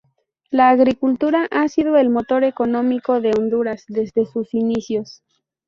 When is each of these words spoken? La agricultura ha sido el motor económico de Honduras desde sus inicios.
La 0.49 0.71
agricultura 0.71 1.47
ha 1.51 1.67
sido 1.67 1.95
el 1.95 2.09
motor 2.09 2.43
económico 2.43 3.21
de 3.21 3.33
Honduras 3.37 3.85
desde 3.87 4.25
sus 4.25 4.51
inicios. 4.55 5.21